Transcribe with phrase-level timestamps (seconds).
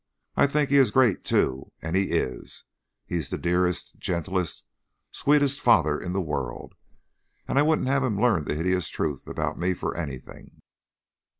[0.35, 2.63] I think he is great, too, and he is.
[3.05, 4.63] He is the dearest, gentlest,
[5.11, 6.73] sweetest father in the world,
[7.47, 10.57] and I wouldn't have him learn the hideous truth about me for anything."